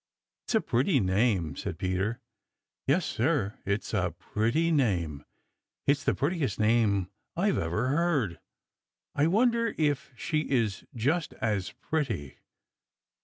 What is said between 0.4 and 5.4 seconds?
"It's a pretty name," said Peter. "Yes, Sir, it's a pretty name.